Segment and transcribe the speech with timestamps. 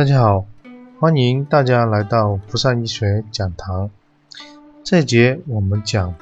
[0.00, 0.46] 大家好，
[0.98, 3.90] 欢迎大家来到福善医学讲堂。
[4.82, 6.14] 这节我们讲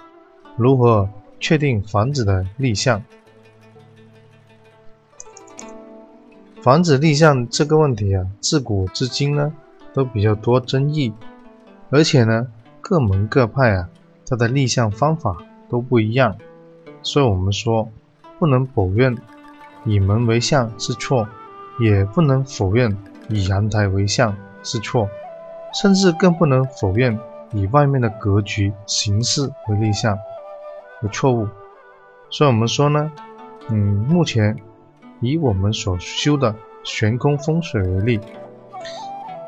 [0.56, 1.08] 如何
[1.38, 3.00] 确定房子的立项。
[6.60, 9.54] 房子立项这个问题啊，自古至今呢
[9.94, 11.12] 都比较多争议，
[11.90, 12.48] 而且呢
[12.80, 13.88] 各门各派啊，
[14.26, 15.36] 它的立项方法
[15.68, 16.36] 都不一样，
[17.02, 17.88] 所以我们说
[18.40, 19.16] 不能否认
[19.84, 21.28] 以门为向是错，
[21.78, 25.08] 也不能否认以阳台为向是错，
[25.72, 27.18] 甚至更不能否认
[27.52, 30.18] 以外面的格局形式为立项
[31.00, 31.46] 的错误。
[32.30, 33.12] 所以我们说呢，
[33.68, 33.76] 嗯，
[34.08, 34.56] 目前。
[35.20, 38.20] 以我们所修的悬空风水为例，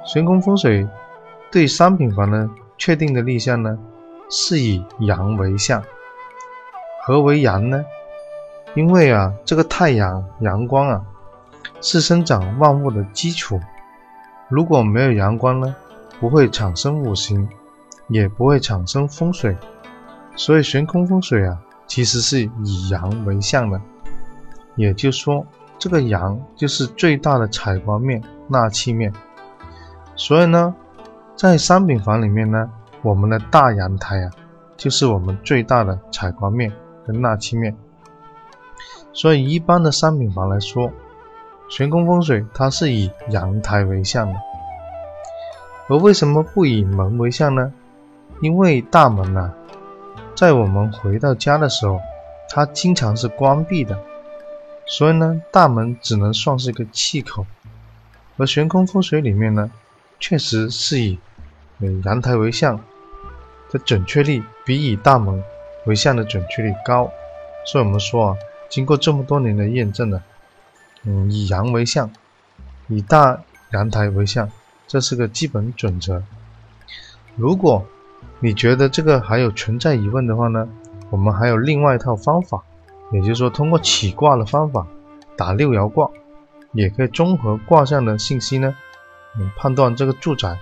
[0.05, 0.85] 悬空风水
[1.53, 3.79] 对商品房呢确定的立项呢，
[4.29, 5.81] 是以阳为向。
[7.05, 7.85] 何为阳呢？
[8.75, 11.07] 因为啊，这个太阳阳光啊，
[11.81, 13.61] 是生长万物的基础。
[14.49, 15.75] 如果没有阳光呢，
[16.19, 17.49] 不会产生五行，
[18.09, 19.57] 也不会产生风水。
[20.37, 23.81] 所以悬空风水啊，其实是以阳为向的。
[24.77, 25.47] 也就是说。
[25.83, 29.11] 这个阳就是最大的采光面、纳气面，
[30.15, 30.75] 所以呢，
[31.35, 34.31] 在商品房里面呢，我们的大阳台啊，
[34.77, 36.71] 就是我们最大的采光面
[37.07, 37.75] 跟纳气面。
[39.15, 40.93] 所以一般的商品房来说，
[41.71, 44.35] 悬空风水它是以阳台为向的。
[45.89, 47.73] 而为什么不以门为向呢？
[48.43, 49.53] 因为大门呐，
[50.35, 52.01] 在我们回到家的时候，
[52.49, 53.99] 它经常是关闭的。
[54.87, 57.47] 所以呢，大门只能算是一个气口，
[58.37, 59.71] 而悬空风水里面呢，
[60.19, 61.19] 确实是以
[62.05, 62.81] 阳台为向
[63.71, 65.43] 的准确率比以大门
[65.87, 67.11] 为向的准确率高。
[67.65, 68.37] 所以我们说啊，
[68.69, 70.23] 经过这么多年的验证呢，
[71.05, 72.11] 嗯，以阳为向，
[72.89, 74.51] 以大阳台为向，
[74.87, 76.23] 这是个基本准则。
[77.37, 77.87] 如果
[78.41, 80.69] 你觉得这个还有存在疑问的话呢，
[81.11, 82.63] 我们还有另外一套方法。
[83.13, 84.87] 也就是说，通过起卦的方法
[85.37, 86.09] 打六爻卦，
[86.71, 88.77] 也可以综合卦象的信息呢，
[89.37, 90.57] 嗯，判断这个住宅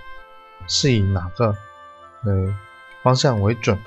[0.67, 1.55] 是以哪个
[2.25, 2.57] 呃
[3.03, 3.79] 方向为准。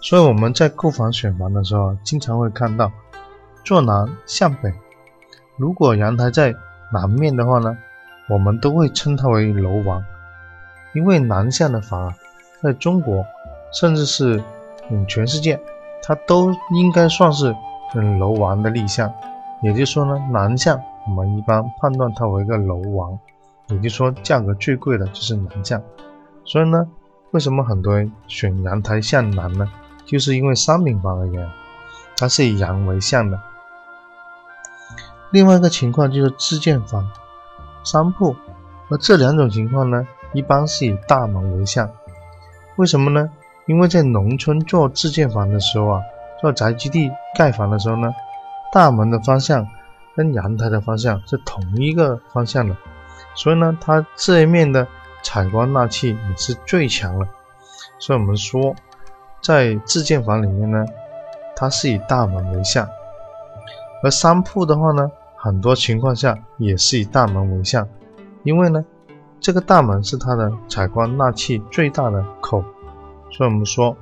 [0.00, 2.90] 所以我们在购房选房的时候，经常会看到
[3.64, 4.72] 坐南向北。
[5.60, 6.56] 如果阳台在
[6.90, 7.76] 南面的话呢，
[8.30, 10.02] 我们都会称它为楼王，
[10.94, 12.14] 因为南向的房啊，
[12.62, 13.22] 在中国
[13.70, 14.42] 甚至是
[14.88, 15.60] 嗯全世界。
[16.02, 17.54] 它都应该算是
[17.94, 19.12] 嗯楼王的立项，
[19.60, 23.18] 也就是说呢，南向我们一般判断它为一个楼王，
[23.68, 25.82] 也就是说价格最贵的就是南向。
[26.46, 26.88] 所以呢，
[27.32, 29.70] 为什么很多人选阳台向南呢？
[30.06, 31.46] 就是因为商品房而言，
[32.16, 33.38] 它是以阳为向的。
[35.30, 37.08] 另外一个情况就是自建房、
[37.84, 38.34] 商铺，
[38.88, 41.88] 而这两种情况呢，一般是以大门为向。
[42.76, 43.30] 为什么呢？
[43.66, 46.02] 因为在农村做自建房的时候啊，
[46.40, 48.12] 做宅基地盖房的时候呢，
[48.72, 49.66] 大门的方向
[50.16, 52.76] 跟阳台的方向是同一个方向的，
[53.36, 54.86] 所以呢，它这一面的
[55.22, 57.28] 采光纳气也是最强的。
[58.00, 58.74] 所以我们说，
[59.40, 60.84] 在自建房里面呢，
[61.54, 62.84] 它是以大门为向；
[64.02, 65.10] 而商铺的话呢，
[65.42, 67.88] 很多情况下也是以大门为向，
[68.42, 68.84] 因为呢，
[69.40, 72.62] 这个大门是它的采光纳气最大的口。
[73.30, 73.96] 所以我们说，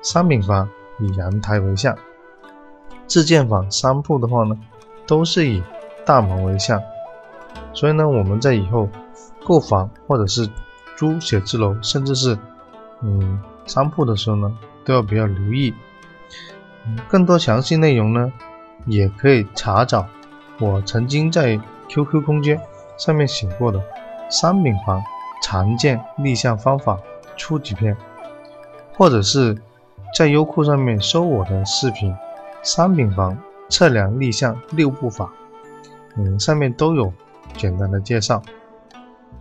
[0.00, 0.66] 商品房
[0.98, 1.94] 以阳台为向，
[3.06, 4.58] 自建房、商铺的话呢，
[5.06, 5.62] 都是以
[6.06, 6.80] 大门为向。
[7.74, 8.88] 所以呢，我们在以后
[9.44, 10.48] 购房或者是
[10.96, 12.38] 租写字楼，甚至是
[13.02, 15.74] 嗯商铺的时候呢，都要比较留意。
[17.06, 18.32] 更多详细内容呢，
[18.86, 20.06] 也可以查找
[20.60, 22.60] 我曾经在 QQ 空间
[22.96, 23.82] 上面写过的
[24.30, 25.02] 商品房
[25.42, 26.98] 常见立项方法
[27.36, 27.96] 初级篇。
[28.96, 29.56] 或者是
[30.14, 32.12] 在优酷上面搜我的视频
[32.62, 33.38] 《商品房
[33.70, 35.24] 测量立项六步法》，
[36.16, 37.10] 嗯，上面都有
[37.56, 38.42] 简单的介绍。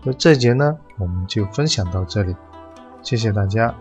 [0.01, 2.33] 那这节呢，我们就分享到这里，
[3.01, 3.75] 谢谢大家。